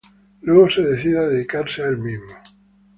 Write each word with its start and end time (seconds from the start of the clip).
Luego 0.41 0.67
se 0.67 0.81
decide 0.81 1.19
a 1.19 1.27
dedicarse 1.27 1.83
a 1.83 1.87
el 1.89 1.99
mismo. 1.99 2.33